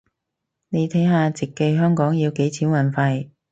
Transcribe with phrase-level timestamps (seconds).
[0.69, 3.29] 你睇下直寄香港要幾錢運費